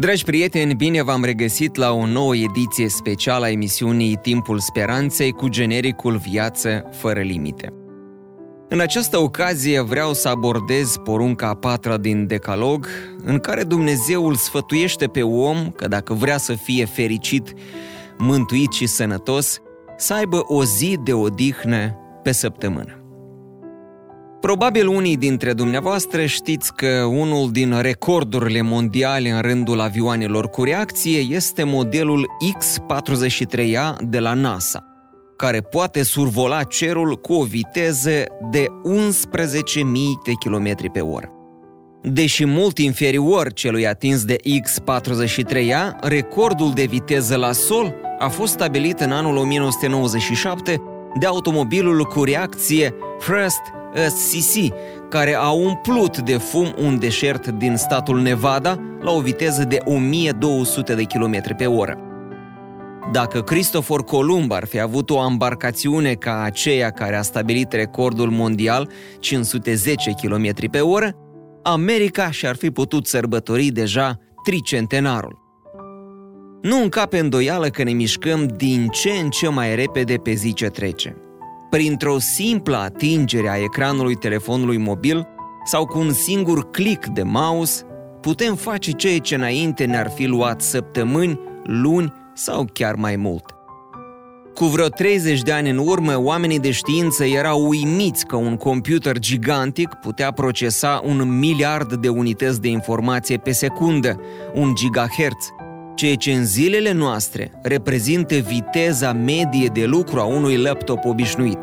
Dragi 0.00 0.24
prieteni, 0.24 0.74
bine 0.74 1.02
v-am 1.02 1.24
regăsit 1.24 1.74
la 1.76 1.92
o 1.92 2.06
nouă 2.06 2.36
ediție 2.36 2.88
specială 2.88 3.44
a 3.44 3.50
emisiunii 3.50 4.18
Timpul 4.22 4.58
Speranței 4.58 5.32
cu 5.32 5.48
genericul 5.48 6.16
Viață 6.16 6.84
fără 6.90 7.20
limite. 7.20 7.72
În 8.68 8.80
această 8.80 9.18
ocazie 9.18 9.80
vreau 9.80 10.12
să 10.12 10.28
abordez 10.28 10.96
porunca 11.04 11.48
a 11.48 11.54
patra 11.54 11.96
din 11.96 12.26
Decalog, 12.26 12.86
în 13.24 13.38
care 13.38 13.62
Dumnezeu 13.62 14.26
îl 14.26 14.34
sfătuiește 14.34 15.06
pe 15.06 15.22
om 15.22 15.70
că 15.70 15.88
dacă 15.88 16.14
vrea 16.14 16.36
să 16.36 16.52
fie 16.52 16.84
fericit, 16.84 17.52
mântuit 18.18 18.72
și 18.72 18.86
sănătos, 18.86 19.58
să 19.96 20.14
aibă 20.14 20.42
o 20.46 20.64
zi 20.64 20.98
de 21.04 21.12
odihnă 21.12 21.96
pe 22.22 22.32
săptămână. 22.32 22.99
Probabil 24.40 24.86
unii 24.86 25.16
dintre 25.16 25.52
dumneavoastră 25.52 26.24
știți 26.24 26.74
că 26.74 27.04
unul 27.10 27.50
din 27.50 27.80
recordurile 27.80 28.62
mondiale 28.62 29.30
în 29.30 29.40
rândul 29.40 29.80
avioanelor 29.80 30.48
cu 30.48 30.64
reacție 30.64 31.18
este 31.18 31.64
modelul 31.64 32.26
X-43A 32.58 33.96
de 34.00 34.18
la 34.18 34.34
NASA, 34.34 34.84
care 35.36 35.60
poate 35.60 36.02
survola 36.02 36.62
cerul 36.62 37.14
cu 37.14 37.32
o 37.32 37.42
viteză 37.42 38.24
de 38.50 38.66
11.000 38.66 39.82
de 40.24 40.32
km 40.44 40.92
pe 40.92 41.00
oră. 41.00 41.30
Deși 42.02 42.44
mult 42.44 42.78
inferior 42.78 43.52
celui 43.52 43.86
atins 43.86 44.24
de 44.24 44.36
X-43A, 44.62 46.00
recordul 46.00 46.72
de 46.74 46.84
viteză 46.84 47.36
la 47.36 47.52
sol 47.52 47.94
a 48.18 48.28
fost 48.28 48.52
stabilit 48.52 49.00
în 49.00 49.12
anul 49.12 49.36
1997 49.36 50.82
de 51.18 51.26
automobilul 51.26 52.04
cu 52.04 52.24
reacție 52.24 52.94
First 53.18 53.60
SCC, 53.94 54.74
care 55.08 55.34
a 55.34 55.50
umplut 55.50 56.18
de 56.18 56.36
fum 56.36 56.74
un 56.78 56.98
deșert 56.98 57.48
din 57.48 57.76
statul 57.76 58.20
Nevada 58.20 58.78
la 59.00 59.10
o 59.10 59.20
viteză 59.20 59.64
de 59.64 59.78
1200 59.84 60.94
de 60.94 61.02
km 61.02 61.56
pe 61.56 61.66
oră. 61.66 61.98
Dacă 63.12 63.42
Christopher 63.42 63.98
Columb 63.98 64.52
ar 64.52 64.66
fi 64.66 64.80
avut 64.80 65.10
o 65.10 65.24
embarcațiune 65.30 66.14
ca 66.14 66.42
aceea 66.42 66.90
care 66.90 67.16
a 67.16 67.22
stabilit 67.22 67.72
recordul 67.72 68.30
mondial 68.30 68.90
510 69.18 70.10
km 70.22 70.70
pe 70.70 70.80
oră, 70.80 71.14
America 71.62 72.30
și-ar 72.30 72.56
fi 72.56 72.70
putut 72.70 73.06
sărbători 73.06 73.66
deja 73.66 74.18
tricentenarul. 74.44 75.38
Nu 76.62 76.82
încape 76.82 77.18
îndoială 77.18 77.66
că 77.66 77.82
ne 77.82 77.92
mișcăm 77.92 78.46
din 78.56 78.88
ce 78.88 79.10
în 79.10 79.30
ce 79.30 79.48
mai 79.48 79.74
repede 79.74 80.14
pe 80.14 80.32
zi 80.32 80.52
ce 80.52 80.66
trece– 80.66 81.16
printr-o 81.70 82.18
simplă 82.18 82.76
atingere 82.76 83.48
a 83.48 83.56
ecranului 83.56 84.14
telefonului 84.14 84.78
mobil 84.78 85.28
sau 85.64 85.86
cu 85.86 85.98
un 85.98 86.12
singur 86.12 86.70
click 86.70 87.06
de 87.06 87.22
mouse, 87.22 87.82
putem 88.20 88.54
face 88.54 88.90
ceea 88.90 89.18
ce 89.18 89.34
înainte 89.34 89.84
ne-ar 89.84 90.10
fi 90.10 90.26
luat 90.26 90.60
săptămâni, 90.60 91.40
luni 91.64 92.12
sau 92.34 92.66
chiar 92.72 92.94
mai 92.94 93.16
mult. 93.16 93.54
Cu 94.54 94.64
vreo 94.64 94.88
30 94.88 95.42
de 95.42 95.52
ani 95.52 95.70
în 95.70 95.78
urmă, 95.78 96.18
oamenii 96.18 96.58
de 96.58 96.70
știință 96.70 97.24
erau 97.24 97.68
uimiți 97.68 98.26
că 98.26 98.36
un 98.36 98.56
computer 98.56 99.18
gigantic 99.18 99.88
putea 99.88 100.30
procesa 100.30 101.02
un 101.04 101.38
miliard 101.38 101.94
de 101.94 102.08
unități 102.08 102.60
de 102.60 102.68
informație 102.68 103.36
pe 103.36 103.52
secundă, 103.52 104.20
un 104.54 104.74
gigahertz, 104.74 105.48
ceea 106.00 106.14
ce 106.14 106.32
în 106.32 106.44
zilele 106.44 106.92
noastre 106.92 107.50
reprezintă 107.62 108.34
viteza 108.34 109.12
medie 109.12 109.70
de 109.72 109.84
lucru 109.84 110.20
a 110.20 110.24
unui 110.24 110.56
laptop 110.56 111.04
obișnuit. 111.04 111.58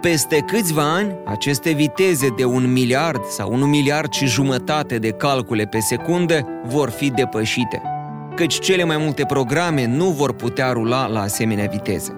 Peste 0.00 0.38
câțiva 0.38 0.94
ani, 0.94 1.14
aceste 1.24 1.72
viteze 1.72 2.28
de 2.36 2.44
un 2.44 2.72
miliard 2.72 3.24
sau 3.24 3.52
un 3.52 3.68
miliard 3.68 4.12
și 4.12 4.26
jumătate 4.26 4.98
de 4.98 5.10
calcule 5.10 5.64
pe 5.64 5.78
secundă 5.78 6.46
vor 6.66 6.90
fi 6.90 7.10
depășite, 7.10 7.82
căci 8.34 8.58
cele 8.58 8.84
mai 8.84 8.96
multe 8.96 9.24
programe 9.24 9.86
nu 9.86 10.10
vor 10.10 10.32
putea 10.32 10.72
rula 10.72 11.06
la 11.06 11.20
asemenea 11.20 11.66
viteze. 11.66 12.16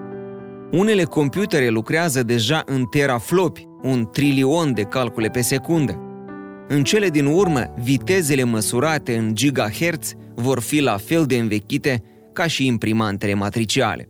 Unele 0.71 1.03
computere 1.03 1.69
lucrează 1.69 2.23
deja 2.23 2.63
în 2.65 2.85
teraflopi, 2.85 3.67
un 3.81 4.09
trilion 4.11 4.73
de 4.73 4.83
calcule 4.83 5.27
pe 5.27 5.41
secundă. 5.41 5.99
În 6.67 6.83
cele 6.83 7.09
din 7.09 7.25
urmă, 7.25 7.73
vitezele 7.83 8.43
măsurate 8.43 9.17
în 9.17 9.35
gigahertz 9.35 10.15
vor 10.41 10.59
fi 10.59 10.79
la 10.79 10.97
fel 10.97 11.25
de 11.25 11.37
învechite 11.37 12.03
ca 12.33 12.47
și 12.47 12.65
imprimantele 12.65 13.33
matriciale. 13.33 14.09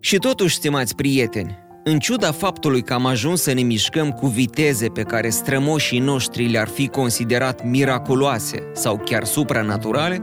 Și 0.00 0.16
totuși, 0.16 0.54
stimați 0.54 0.94
prieteni, 0.94 1.58
în 1.84 1.98
ciuda 1.98 2.32
faptului 2.32 2.82
că 2.82 2.94
am 2.94 3.06
ajuns 3.06 3.42
să 3.42 3.52
ne 3.52 3.62
mișcăm 3.62 4.10
cu 4.10 4.26
viteze 4.26 4.88
pe 4.88 5.02
care 5.02 5.28
strămoșii 5.28 5.98
noștri 5.98 6.46
le-ar 6.46 6.68
fi 6.68 6.88
considerat 6.88 7.64
miraculoase 7.64 8.70
sau 8.72 9.00
chiar 9.04 9.24
supranaturale, 9.24 10.22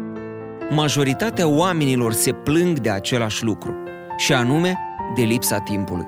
majoritatea 0.69 1.47
oamenilor 1.47 2.13
se 2.13 2.31
plâng 2.31 2.79
de 2.79 2.89
același 2.89 3.43
lucru, 3.43 3.75
și 4.17 4.33
anume 4.33 4.77
de 5.15 5.21
lipsa 5.21 5.57
timpului. 5.59 6.05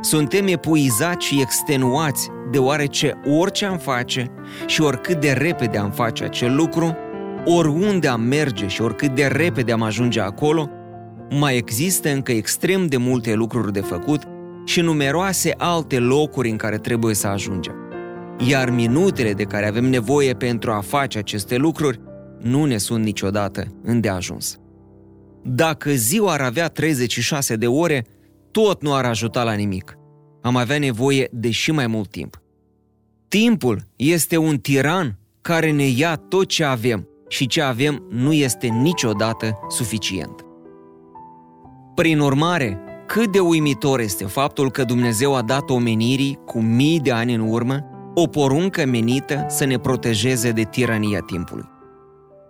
Suntem 0.00 0.46
epuizați 0.46 1.26
și 1.26 1.40
extenuați 1.40 2.28
deoarece 2.50 3.20
orice 3.24 3.64
am 3.64 3.78
face 3.78 4.26
și 4.66 4.80
oricât 4.82 5.20
de 5.20 5.32
repede 5.32 5.78
am 5.78 5.90
face 5.90 6.24
acel 6.24 6.54
lucru, 6.54 6.96
oriunde 7.44 8.08
am 8.08 8.20
merge 8.20 8.66
și 8.66 8.82
oricât 8.82 9.14
de 9.14 9.26
repede 9.26 9.72
am 9.72 9.82
ajunge 9.82 10.20
acolo, 10.20 10.70
mai 11.30 11.56
există 11.56 12.10
încă 12.10 12.32
extrem 12.32 12.86
de 12.86 12.96
multe 12.96 13.34
lucruri 13.34 13.72
de 13.72 13.80
făcut 13.80 14.22
și 14.64 14.80
numeroase 14.80 15.54
alte 15.56 15.98
locuri 15.98 16.50
în 16.50 16.56
care 16.56 16.78
trebuie 16.78 17.14
să 17.14 17.26
ajungem. 17.26 17.74
Iar 18.48 18.70
minutele 18.70 19.32
de 19.32 19.42
care 19.42 19.66
avem 19.66 19.84
nevoie 19.84 20.32
pentru 20.32 20.70
a 20.70 20.80
face 20.80 21.18
aceste 21.18 21.56
lucruri 21.56 22.00
nu 22.40 22.64
ne 22.64 22.76
sunt 22.76 23.04
niciodată 23.04 23.66
îndeajuns. 23.82 24.58
Dacă 25.44 25.90
ziua 25.90 26.32
ar 26.32 26.40
avea 26.40 26.68
36 26.68 27.56
de 27.56 27.66
ore, 27.66 28.06
tot 28.50 28.82
nu 28.82 28.94
ar 28.94 29.04
ajuta 29.04 29.42
la 29.42 29.52
nimic. 29.52 29.96
Am 30.42 30.56
avea 30.56 30.78
nevoie 30.78 31.28
de 31.32 31.50
și 31.50 31.70
mai 31.70 31.86
mult 31.86 32.10
timp. 32.10 32.42
Timpul 33.28 33.88
este 33.96 34.36
un 34.36 34.58
tiran 34.58 35.18
care 35.40 35.70
ne 35.70 35.86
ia 35.86 36.16
tot 36.16 36.46
ce 36.46 36.64
avem 36.64 37.06
și 37.32 37.46
ce 37.46 37.62
avem 37.62 38.02
nu 38.08 38.32
este 38.32 38.66
niciodată 38.66 39.58
suficient. 39.68 40.44
Prin 41.94 42.18
urmare, 42.18 42.78
cât 43.06 43.32
de 43.32 43.38
uimitor 43.38 44.00
este 44.00 44.24
faptul 44.24 44.70
că 44.70 44.84
Dumnezeu 44.84 45.34
a 45.34 45.42
dat 45.42 45.70
omenirii 45.70 46.38
cu 46.44 46.60
mii 46.60 47.00
de 47.00 47.12
ani 47.12 47.34
în 47.34 47.40
urmă 47.40 47.84
o 48.14 48.26
poruncă 48.26 48.86
menită 48.86 49.46
să 49.48 49.64
ne 49.64 49.78
protejeze 49.78 50.50
de 50.50 50.62
tirania 50.62 51.20
timpului. 51.20 51.64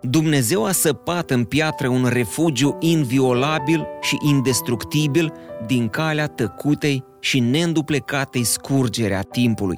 Dumnezeu 0.01 0.65
a 0.65 0.71
săpat 0.71 1.29
în 1.29 1.43
piatră 1.43 1.87
un 1.87 2.05
refugiu 2.11 2.77
inviolabil 2.79 3.87
și 4.01 4.17
indestructibil 4.21 5.33
din 5.67 5.87
calea 5.87 6.27
tăcutei 6.27 7.03
și 7.19 7.39
neînduplecatei 7.39 8.43
scurgere 8.43 9.15
a 9.15 9.21
timpului, 9.21 9.77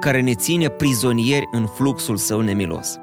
care 0.00 0.20
ne 0.20 0.34
ține 0.34 0.68
prizonieri 0.68 1.48
în 1.52 1.66
fluxul 1.66 2.16
său 2.16 2.40
nemilos. 2.40 2.98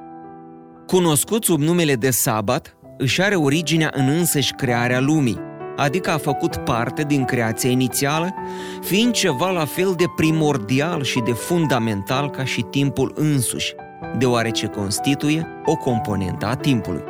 Cunoscut 0.88 1.44
sub 1.44 1.62
numele 1.62 1.96
de 1.96 2.10
sabat, 2.10 2.78
își 2.98 3.22
are 3.22 3.36
originea 3.36 3.92
în 3.94 4.08
însăși 4.08 4.54
crearea 4.54 5.00
lumii, 5.00 5.40
adică 5.76 6.12
a 6.12 6.18
făcut 6.18 6.56
parte 6.56 7.04
din 7.04 7.24
creația 7.24 7.70
inițială, 7.70 8.34
fiind 8.82 9.14
ceva 9.14 9.52
la 9.52 9.66
fel 9.66 9.94
de 9.98 10.04
primordial 10.16 11.04
și 11.04 11.22
de 11.26 11.32
fundamental 11.32 12.30
ca 12.30 12.44
și 12.44 12.62
timpul 12.62 13.12
însuși, 13.16 13.74
deoarece 14.18 14.68
constituie 14.68 15.48
o 15.66 15.76
componentă 15.76 16.46
a 16.46 16.56
timpului. 16.56 17.04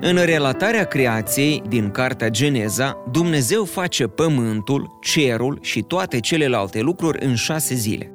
În 0.00 0.16
relatarea 0.24 0.84
creației 0.84 1.62
din 1.68 1.90
Cartea 1.90 2.28
Geneza, 2.28 3.04
Dumnezeu 3.10 3.64
face 3.64 4.06
pământul, 4.06 4.98
cerul 5.00 5.58
și 5.62 5.82
toate 5.82 6.20
celelalte 6.20 6.80
lucruri 6.80 7.24
în 7.26 7.34
șase 7.34 7.74
zile. 7.74 8.12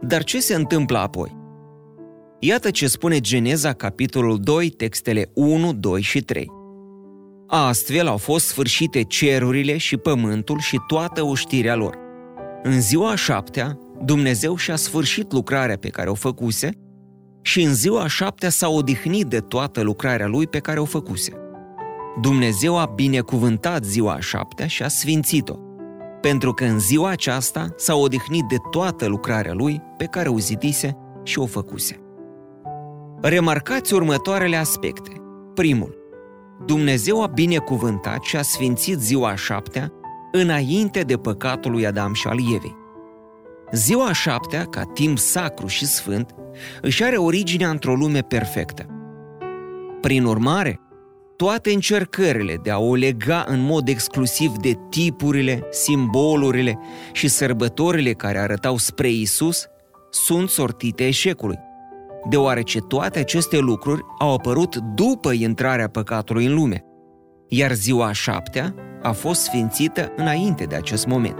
Dar 0.00 0.24
ce 0.24 0.40
se 0.40 0.54
întâmplă 0.54 0.98
apoi? 0.98 1.44
Iată 2.38 2.70
ce 2.70 2.88
spune 2.88 3.20
Geneza, 3.20 3.72
capitolul 3.72 4.38
2, 4.40 4.68
textele 4.68 5.30
1, 5.34 5.72
2 5.72 6.00
și 6.00 6.20
3. 6.20 6.50
Astfel 7.46 8.06
au 8.06 8.16
fost 8.16 8.46
sfârșite 8.46 9.02
cerurile 9.02 9.76
și 9.76 9.96
pământul 9.96 10.58
și 10.58 10.78
toată 10.86 11.22
oștirea 11.24 11.74
lor. 11.74 11.98
În 12.62 12.80
ziua 12.80 13.10
a 13.10 13.14
șaptea, 13.14 13.78
Dumnezeu 14.04 14.56
și-a 14.56 14.76
sfârșit 14.76 15.32
lucrarea 15.32 15.76
pe 15.76 15.88
care 15.88 16.10
o 16.10 16.14
făcuse 16.14 16.70
și 17.42 17.62
în 17.62 17.74
ziua 17.74 18.02
a 18.02 18.06
șaptea 18.06 18.48
s-a 18.48 18.68
odihnit 18.68 19.26
de 19.26 19.38
toată 19.38 19.80
lucrarea 19.80 20.26
lui 20.26 20.46
pe 20.46 20.58
care 20.58 20.80
o 20.80 20.84
făcuse. 20.84 21.32
Dumnezeu 22.20 22.78
a 22.78 22.92
binecuvântat 22.94 23.84
ziua 23.84 24.12
a 24.12 24.20
șaptea 24.20 24.66
și 24.66 24.82
a 24.82 24.88
sfințit-o, 24.88 25.54
pentru 26.20 26.52
că 26.52 26.64
în 26.64 26.78
ziua 26.78 27.08
aceasta 27.08 27.68
s-a 27.76 27.94
odihnit 27.94 28.44
de 28.48 28.56
toată 28.70 29.06
lucrarea 29.06 29.52
lui 29.52 29.82
pe 29.96 30.04
care 30.04 30.28
o 30.28 30.38
zidise 30.38 30.96
și 31.22 31.38
o 31.38 31.46
făcuse. 31.46 32.05
Remarcați 33.20 33.94
următoarele 33.94 34.56
aspecte. 34.56 35.10
Primul, 35.54 35.96
Dumnezeu 36.66 37.22
a 37.22 37.26
binecuvântat 37.26 38.22
și 38.22 38.36
a 38.36 38.42
sfințit 38.42 38.98
ziua 38.98 39.28
a 39.28 39.34
șaptea 39.34 39.92
înainte 40.32 41.00
de 41.00 41.16
păcatul 41.16 41.70
lui 41.70 41.86
Adam 41.86 42.12
și 42.12 42.26
al 42.26 42.38
Evei. 42.54 42.76
Ziua 43.72 44.06
a 44.06 44.12
șaptea, 44.12 44.64
ca 44.64 44.82
timp 44.82 45.18
sacru 45.18 45.66
și 45.66 45.86
sfânt, 45.86 46.34
își 46.80 47.04
are 47.04 47.16
originea 47.16 47.70
într-o 47.70 47.94
lume 47.94 48.20
perfectă. 48.20 48.86
Prin 50.00 50.24
urmare, 50.24 50.80
toate 51.36 51.72
încercările 51.72 52.58
de 52.62 52.70
a 52.70 52.78
o 52.78 52.94
lega 52.94 53.44
în 53.48 53.60
mod 53.60 53.88
exclusiv 53.88 54.56
de 54.56 54.78
tipurile, 54.90 55.66
simbolurile 55.70 56.78
și 57.12 57.28
sărbătorile 57.28 58.12
care 58.12 58.38
arătau 58.38 58.76
spre 58.76 59.08
Isus 59.08 59.66
sunt 60.10 60.48
sortite 60.48 61.06
eșecului, 61.06 61.58
deoarece 62.28 62.80
toate 62.80 63.18
aceste 63.18 63.58
lucruri 63.58 64.02
au 64.18 64.34
apărut 64.34 64.76
după 64.76 65.32
intrarea 65.32 65.88
păcatului 65.88 66.46
în 66.46 66.54
lume, 66.54 66.84
iar 67.48 67.72
ziua 67.72 68.06
a 68.06 68.12
șaptea 68.12 68.74
a 69.02 69.12
fost 69.12 69.42
sfințită 69.42 70.12
înainte 70.16 70.64
de 70.64 70.74
acest 70.74 71.06
moment. 71.06 71.38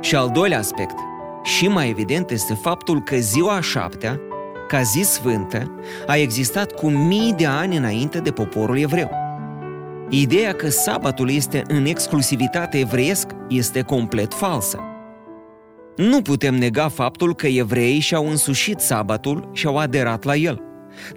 Și 0.00 0.16
al 0.16 0.30
doilea 0.30 0.58
aspect, 0.58 0.94
și 1.42 1.68
mai 1.68 1.88
evident, 1.88 2.30
este 2.30 2.54
faptul 2.54 3.02
că 3.02 3.16
ziua 3.16 3.54
a 3.54 3.60
șaptea, 3.60 4.20
ca 4.68 4.82
zi 4.82 5.02
sfântă, 5.02 5.74
a 6.06 6.16
existat 6.16 6.72
cu 6.72 6.88
mii 6.88 7.32
de 7.32 7.46
ani 7.46 7.76
înainte 7.76 8.18
de 8.18 8.30
poporul 8.30 8.78
evreu. 8.78 9.10
Ideea 10.08 10.52
că 10.52 10.68
sabatul 10.68 11.30
este 11.30 11.62
în 11.68 11.84
exclusivitate 11.84 12.78
evreiesc 12.78 13.30
este 13.48 13.82
complet 13.82 14.34
falsă. 14.34 14.95
Nu 15.96 16.22
putem 16.22 16.54
nega 16.54 16.88
faptul 16.88 17.34
că 17.34 17.46
evreii 17.46 17.98
și-au 17.98 18.28
însușit 18.28 18.80
sabatul 18.80 19.50
și 19.52 19.66
au 19.66 19.76
aderat 19.76 20.24
la 20.24 20.34
el, 20.34 20.62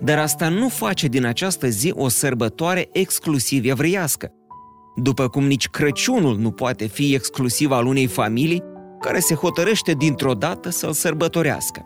dar 0.04 0.18
asta 0.18 0.50
nu 0.50 0.70
face 0.70 1.08
din 1.08 1.26
această 1.26 1.68
zi 1.68 1.94
o 1.96 2.08
sărbătoare 2.08 2.90
exclusiv 2.92 3.66
evreiască. 3.66 4.31
După 4.96 5.28
cum 5.28 5.46
nici 5.46 5.68
Crăciunul 5.68 6.38
nu 6.38 6.52
poate 6.52 6.86
fi 6.86 7.14
exclusiv 7.14 7.72
al 7.72 7.86
unei 7.86 8.08
familii 8.08 8.64
care 9.00 9.20
se 9.20 9.34
hotărăște 9.34 9.92
dintr-o 9.92 10.34
dată 10.34 10.70
să-l 10.70 10.94
sărbătorească. 10.94 11.86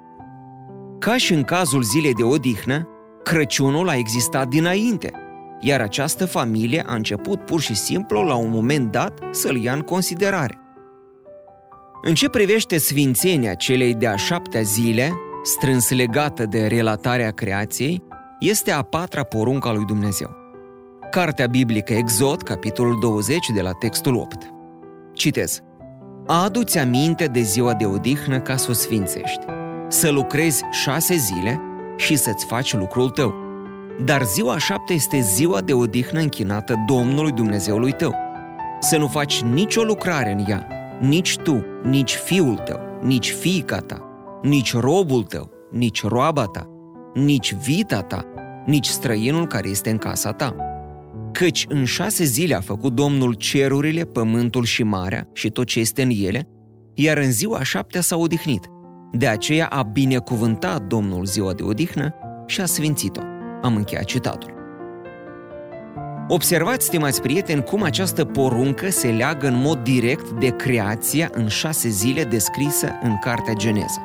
Ca 1.00 1.18
și 1.18 1.34
în 1.34 1.44
cazul 1.44 1.84
zilei 1.84 2.14
de 2.14 2.24
odihnă, 2.24 2.88
Crăciunul 3.24 3.90
a 3.90 3.96
existat 3.96 4.48
dinainte, 4.48 5.12
iar 5.60 5.82
această 5.82 6.26
familie 6.26 6.84
a 6.88 6.94
început 6.94 7.46
pur 7.46 7.62
și 7.62 7.76
simplu 7.76 8.22
la 8.22 8.36
un 8.36 8.50
moment 8.50 8.92
dat 8.92 9.20
să-l 9.32 9.64
ia 9.64 9.74
în 9.74 9.82
considerare. 9.82 10.63
În 12.06 12.14
ce 12.14 12.30
privește 12.30 12.78
sfințenia 12.78 13.54
celei 13.54 13.94
de-a 13.94 14.16
șaptea 14.16 14.62
zile, 14.62 15.14
strâns 15.44 15.90
legată 15.90 16.46
de 16.46 16.68
relatarea 16.68 17.32
creației, 17.32 18.04
este 18.40 18.72
a 18.72 18.82
patra 18.82 19.24
poruncă 19.24 19.68
a 19.68 19.74
lui 19.74 19.86
Dumnezeu. 19.86 20.36
Cartea 21.12 21.48
biblică 21.48 21.94
Exod, 21.94 22.42
capitolul 22.42 23.00
20, 23.00 23.50
de 23.54 23.62
la 23.62 23.72
textul 23.72 24.16
8. 24.16 24.54
Citez. 25.14 25.62
Adu-ți 26.28 26.78
aminte 26.78 27.26
de 27.26 27.42
ziua 27.42 27.74
de 27.74 27.86
odihnă 27.86 28.40
ca 28.40 28.56
să 28.56 28.68
o 28.70 28.74
sfințești. 28.74 29.46
Să 29.88 30.10
lucrezi 30.10 30.64
șase 30.72 31.16
zile 31.16 31.62
și 31.98 32.16
să-ți 32.16 32.46
faci 32.46 32.74
lucrul 32.74 33.10
tău. 33.10 33.34
Dar 34.06 34.24
ziua 34.24 34.58
șapte 34.58 34.94
este 34.94 35.20
ziua 35.20 35.62
de 35.62 35.74
odihnă 35.74 36.20
închinată 36.20 36.76
Domnului 36.88 37.32
Dumnezeului 37.32 37.92
tău. 37.92 38.16
Să 38.80 38.98
nu 38.98 39.08
faci 39.08 39.42
nicio 39.42 39.84
lucrare 39.84 40.32
în 40.32 40.46
ea, 40.48 40.68
nici 41.02 41.38
tu, 41.38 41.64
nici 41.84 42.14
fiul 42.14 42.56
tău, 42.56 42.80
nici 43.02 43.32
fiica 43.32 43.78
ta, 43.78 44.02
nici 44.42 44.74
robul 44.74 45.24
tău, 45.24 45.50
nici 45.72 46.04
roaba 46.04 46.46
ta, 46.46 46.70
nici 47.14 47.54
vita 47.54 48.02
ta, 48.02 48.26
nici 48.66 48.88
străinul 48.88 49.48
care 49.48 49.70
este 49.70 49.90
în 49.90 49.98
casa 49.98 50.32
ta 50.32 50.56
Căci 51.34 51.66
în 51.70 51.86
șase 51.86 52.24
zile 52.24 52.56
a 52.56 52.60
făcut 52.60 52.94
Domnul 52.94 53.34
cerurile, 53.34 54.04
pământul 54.04 54.64
și 54.64 54.84
marea 54.84 55.30
și 55.34 55.50
tot 55.50 55.66
ce 55.66 55.80
este 55.80 56.02
în 56.02 56.10
ele, 56.14 56.48
iar 56.94 57.18
în 57.18 57.32
ziua 57.32 57.64
șaptea 57.64 58.02
s-a 58.02 58.18
odihnit. 58.18 58.68
De 59.12 59.28
aceea 59.28 59.68
a 59.68 59.84
binecuvântat 59.84 60.82
Domnul 60.82 61.26
ziua 61.26 61.54
de 61.54 61.64
odihnă 61.64 62.14
și 62.46 62.62
a 62.62 62.66
sfințit-o. 62.66 63.22
Am 63.62 63.76
încheiat 63.76 64.04
citatul. 64.04 64.54
Observați, 66.28 66.86
stimați 66.86 67.22
prieteni, 67.22 67.64
cum 67.64 67.84
această 67.84 68.26
poruncă 68.26 68.90
se 68.90 69.08
leagă 69.08 69.48
în 69.48 69.62
mod 69.62 69.78
direct 69.78 70.30
de 70.30 70.48
creația 70.48 71.30
în 71.34 71.48
șase 71.48 71.90
zile 71.90 72.24
descrisă 72.24 72.92
în 73.04 73.18
Cartea 73.22 73.54
Geneza. 73.54 74.02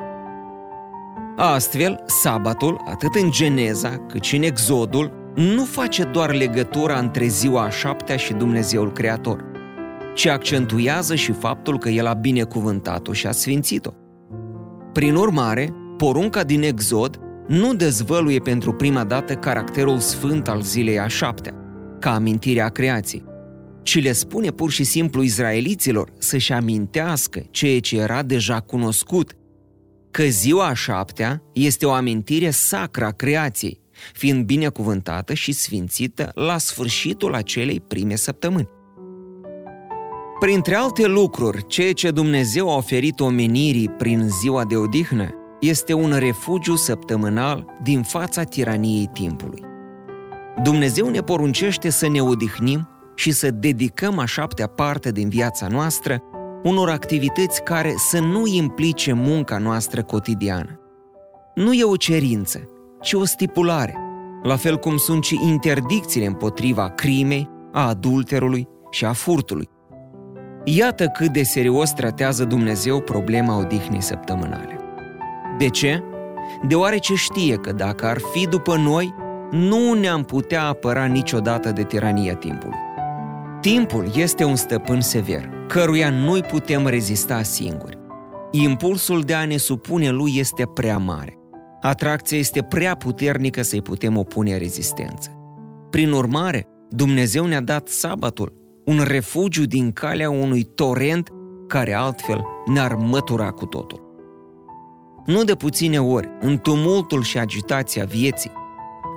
Astfel, 1.35 2.03
sabatul, 2.05 2.81
atât 2.85 3.15
în 3.15 3.31
Geneza 3.31 4.05
cât 4.07 4.23
și 4.23 4.35
în 4.35 4.43
Exodul, 4.43 5.11
nu 5.35 5.63
face 5.63 6.03
doar 6.03 6.33
legătura 6.33 6.99
între 6.99 7.25
ziua 7.25 7.63
a 7.63 7.69
șaptea 7.69 8.15
și 8.15 8.33
Dumnezeul 8.33 8.91
Creator, 8.91 9.45
ci 10.13 10.25
accentuează 10.25 11.15
și 11.15 11.31
faptul 11.31 11.77
că 11.77 11.89
El 11.89 12.07
a 12.07 12.13
binecuvântat-o 12.13 13.13
și 13.13 13.27
a 13.27 13.31
sfințit-o. 13.31 13.91
Prin 14.93 15.15
urmare, 15.15 15.73
porunca 15.97 16.43
din 16.43 16.63
Exod 16.63 17.19
nu 17.47 17.73
dezvăluie 17.73 18.39
pentru 18.39 18.73
prima 18.73 19.03
dată 19.03 19.33
caracterul 19.33 19.99
sfânt 19.99 20.47
al 20.47 20.61
zilei 20.61 20.99
a 20.99 21.07
șaptea, 21.07 21.53
ca 21.99 22.13
amintirea 22.13 22.69
creației, 22.69 23.23
ci 23.83 24.01
le 24.01 24.11
spune 24.11 24.49
pur 24.49 24.71
și 24.71 24.83
simplu 24.83 25.23
izraeliților 25.23 26.11
să-și 26.17 26.53
amintească 26.53 27.43
ceea 27.51 27.79
ce 27.79 27.99
era 27.99 28.23
deja 28.23 28.59
cunoscut, 28.59 29.33
că 30.11 30.23
ziua 30.23 30.65
a 30.65 30.73
șaptea 30.73 31.41
este 31.53 31.85
o 31.85 31.91
amintire 31.91 32.49
sacră 32.49 33.05
a 33.05 33.11
creației, 33.11 33.81
fiind 34.13 34.45
binecuvântată 34.45 35.33
și 35.33 35.51
sfințită 35.51 36.31
la 36.33 36.57
sfârșitul 36.57 37.33
acelei 37.33 37.79
prime 37.79 38.15
săptămâni. 38.15 38.69
Printre 40.39 40.75
alte 40.75 41.07
lucruri, 41.07 41.67
ceea 41.67 41.93
ce 41.93 42.11
Dumnezeu 42.11 42.69
a 42.69 42.75
oferit 42.75 43.19
omenirii 43.19 43.89
prin 43.89 44.29
ziua 44.39 44.65
de 44.65 44.75
odihnă 44.75 45.29
este 45.59 45.93
un 45.93 46.15
refugiu 46.17 46.75
săptămânal 46.75 47.65
din 47.83 48.03
fața 48.03 48.43
tiraniei 48.43 49.09
timpului. 49.13 49.61
Dumnezeu 50.63 51.09
ne 51.09 51.21
poruncește 51.21 51.89
să 51.89 52.09
ne 52.09 52.21
odihnim 52.21 52.89
și 53.15 53.31
să 53.31 53.51
dedicăm 53.51 54.19
a 54.19 54.25
șaptea 54.25 54.67
parte 54.67 55.11
din 55.11 55.29
viața 55.29 55.67
noastră 55.67 56.21
unor 56.63 56.89
activități 56.89 57.63
care 57.63 57.93
să 57.97 58.19
nu 58.19 58.47
implice 58.47 59.13
munca 59.13 59.57
noastră 59.57 60.03
cotidiană. 60.03 60.79
Nu 61.55 61.73
e 61.73 61.83
o 61.83 61.95
cerință, 61.95 62.69
ci 63.01 63.13
o 63.13 63.25
stipulare, 63.25 63.97
la 64.43 64.55
fel 64.55 64.77
cum 64.77 64.97
sunt 64.97 65.23
și 65.23 65.39
interdicțiile 65.43 66.25
împotriva 66.25 66.89
crimei, 66.89 67.49
a 67.71 67.87
adulterului 67.87 68.67
și 68.89 69.05
a 69.05 69.13
furtului. 69.13 69.69
Iată 70.63 71.07
cât 71.07 71.29
de 71.29 71.43
serios 71.43 71.91
tratează 71.91 72.45
Dumnezeu 72.45 73.01
problema 73.01 73.57
odihnei 73.57 74.01
săptămânale. 74.01 74.79
De 75.57 75.69
ce? 75.69 76.03
Deoarece 76.67 77.13
știe 77.13 77.55
că 77.55 77.71
dacă 77.71 78.05
ar 78.05 78.17
fi 78.33 78.47
după 78.47 78.75
noi, 78.75 79.13
nu 79.51 79.93
ne-am 79.93 80.23
putea 80.23 80.67
apăra 80.67 81.05
niciodată 81.05 81.71
de 81.71 81.83
tirania 81.83 82.35
timpului. 82.35 82.77
Timpul 83.61 84.11
este 84.15 84.43
un 84.43 84.55
stăpân 84.55 85.01
sever, 85.01 85.49
căruia 85.67 86.09
nu-i 86.09 86.41
putem 86.41 86.87
rezista 86.87 87.41
singuri. 87.41 87.97
Impulsul 88.51 89.21
de 89.21 89.33
a 89.33 89.45
ne 89.45 89.57
supune 89.57 90.09
lui 90.09 90.31
este 90.35 90.65
prea 90.65 90.97
mare. 90.97 91.37
Atracția 91.81 92.37
este 92.37 92.61
prea 92.61 92.95
puternică 92.95 93.61
să-i 93.61 93.81
putem 93.81 94.17
opune 94.17 94.57
rezistență. 94.57 95.29
Prin 95.89 96.11
urmare, 96.11 96.67
Dumnezeu 96.89 97.45
ne-a 97.45 97.61
dat 97.61 97.87
sabatul, 97.87 98.53
un 98.85 98.99
refugiu 99.07 99.65
din 99.65 99.91
calea 99.91 100.29
unui 100.29 100.63
torent 100.63 101.29
care 101.67 101.93
altfel 101.93 102.45
ne-ar 102.65 102.95
mătura 102.95 103.51
cu 103.51 103.65
totul. 103.65 104.07
Nu 105.25 105.43
de 105.43 105.55
puține 105.55 106.01
ori, 106.01 106.29
în 106.39 106.57
tumultul 106.57 107.23
și 107.23 107.37
agitația 107.37 108.05
vieții, 108.05 108.51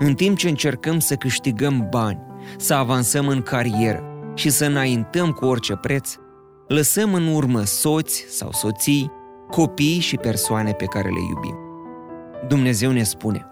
în 0.05 0.15
timp 0.15 0.37
ce 0.37 0.49
încercăm 0.49 0.99
să 0.99 1.15
câștigăm 1.15 1.87
bani, 1.91 2.21
să 2.57 2.75
avansăm 2.75 3.29
în 3.29 3.43
carieră 3.43 4.03
și 4.35 4.51
să 4.51 4.65
înaintăm 4.65 5.31
cu 5.31 5.45
orice 5.45 5.75
preț, 5.75 6.15
lăsăm 6.69 7.15
în 7.15 7.27
urmă 7.27 7.63
soți 7.65 8.25
sau 8.29 8.53
soții, 8.53 9.11
copii 9.51 9.99
și 9.99 10.17
persoane 10.17 10.73
pe 10.73 10.85
care 10.85 11.09
le 11.09 11.21
iubim. 11.31 11.59
Dumnezeu 12.49 12.91
ne 12.91 13.03
spune, 13.03 13.47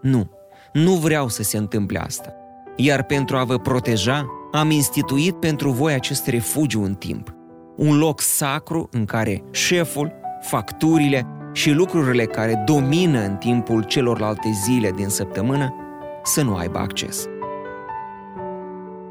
nu, 0.00 0.30
nu 0.72 0.92
vreau 0.92 1.28
să 1.28 1.42
se 1.42 1.56
întâmple 1.56 1.98
asta. 1.98 2.34
Iar 2.76 3.02
pentru 3.02 3.36
a 3.36 3.44
vă 3.44 3.58
proteja, 3.58 4.26
am 4.52 4.70
instituit 4.70 5.34
pentru 5.34 5.70
voi 5.70 5.92
acest 5.92 6.26
refugiu 6.26 6.82
în 6.82 6.94
timp. 6.94 7.34
Un 7.76 7.98
loc 7.98 8.20
sacru 8.20 8.88
în 8.92 9.04
care 9.04 9.42
șeful, 9.50 10.12
facturile 10.40 11.26
și 11.52 11.70
lucrurile 11.70 12.24
care 12.24 12.62
domină 12.66 13.20
în 13.20 13.36
timpul 13.36 13.82
celorlalte 13.82 14.50
zile 14.64 14.90
din 14.90 15.08
săptămână 15.08 15.74
să 16.24 16.42
nu 16.42 16.54
aibă 16.54 16.78
acces. 16.78 17.26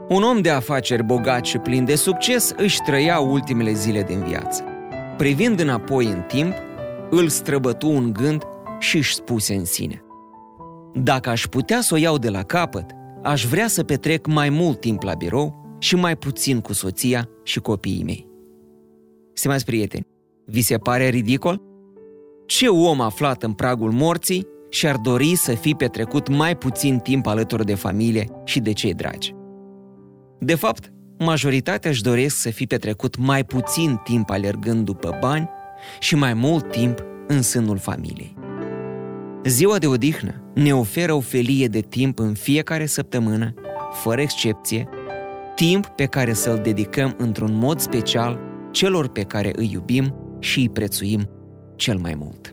Un 0.08 0.24
om 0.24 0.42
de 0.42 0.50
afaceri 0.50 1.04
bogat 1.04 1.46
și 1.46 1.58
plin 1.58 1.86
de 1.86 1.96
succes 1.96 2.54
își 2.58 2.78
trăia 2.86 3.20
ultimele 3.20 3.74
zile 3.74 4.04
din 4.04 4.24
viață. 4.24 4.64
Privind 5.18 5.60
înapoi 5.60 6.06
în 6.06 6.22
timp, 6.28 6.54
îl 7.10 7.28
străbătu 7.28 7.90
un 7.90 8.14
gând 8.14 8.44
și 8.80 8.98
își 8.98 9.14
spuse 9.14 9.56
în 9.56 9.66
sine. 9.66 10.04
Dacă 10.94 11.30
aș 11.30 11.46
putea 11.48 11.82
să 11.82 11.94
o 11.94 11.98
iau 11.98 12.18
de 12.18 12.30
la 12.30 12.44
capăt, 12.44 12.92
aș 13.24 13.46
vrea 13.46 13.68
să 13.68 13.84
petrec 13.84 14.28
mai 14.28 14.50
mult 14.50 14.80
timp 14.80 15.02
la 15.02 15.14
birou 15.14 15.76
și 15.80 15.96
mai 15.96 16.16
puțin 16.16 16.62
cu 16.62 16.74
soția 16.74 17.30
și 17.44 17.60
copiii 17.60 18.04
mei. 18.04 18.28
Stimați 19.34 19.66
prieteni, 19.66 20.08
vi 20.46 20.62
se 20.62 20.78
pare 20.78 21.08
ridicol? 21.08 21.62
Ce 22.46 22.68
om 22.68 23.02
aflat 23.02 23.44
în 23.44 23.54
pragul 23.54 23.92
morții 23.92 24.48
și-ar 24.74 24.98
dori 24.98 25.36
să 25.36 25.52
fi 25.56 25.74
petrecut 25.74 26.28
mai 26.28 26.58
puțin 26.58 26.98
timp 26.98 27.28
alături 27.28 27.66
de 27.66 27.76
familie 27.76 28.28
și 28.44 28.60
de 28.60 28.72
cei 28.72 28.94
dragi? 28.94 29.34
De 30.40 30.56
fapt, 30.56 30.94
majoritatea 31.20 31.90
își 31.90 32.02
doresc 32.02 32.36
să 32.36 32.50
fi 32.50 32.66
petrecut 32.66 33.18
mai 33.18 33.44
puțin 33.44 34.00
timp 34.04 34.30
alergând 34.30 34.86
după 34.86 35.18
bani 35.22 35.50
și 36.00 36.16
mai 36.16 36.34
mult 36.34 36.72
timp 36.72 37.04
în 37.28 37.42
sânul 37.42 37.78
familiei. 37.78 38.36
Ziua 39.44 39.78
de 39.78 39.88
odihnă 39.88 40.52
ne 40.54 40.76
oferă 40.76 41.14
o 41.14 41.20
felie 41.20 41.68
de 41.68 41.80
timp 41.80 42.20
în 42.20 42.34
fiecare 42.34 42.86
săptămână, 42.86 43.54
fără 43.92 44.22
excepție, 44.22 44.88
timp 45.56 45.86
pe 45.86 46.06
care 46.06 46.34
să-l 46.34 46.60
dedicăm 46.64 47.16
într-un 47.18 47.54
mod 47.54 47.80
special 47.80 48.40
celor 48.72 49.08
pe 49.08 49.22
care 49.22 49.52
îi 49.56 49.70
iubim 49.74 50.16
și 50.40 50.60
îi 50.60 50.70
prețuim 50.70 51.30
cel 51.76 51.98
mai 51.98 52.16
mult. 52.18 52.53